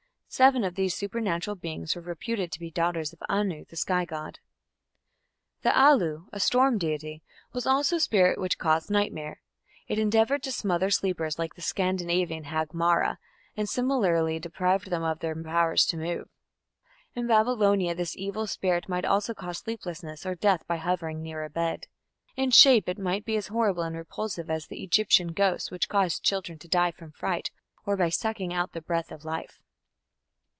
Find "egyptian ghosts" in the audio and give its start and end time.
24.81-25.71